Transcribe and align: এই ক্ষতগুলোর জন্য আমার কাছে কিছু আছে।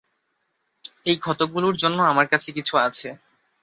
এই 1.05 1.17
ক্ষতগুলোর 1.17 1.75
জন্য 1.75 1.99
আমার 2.03 2.27
কাছে 2.27 2.49
কিছু 2.57 2.73
আছে। 2.79 3.09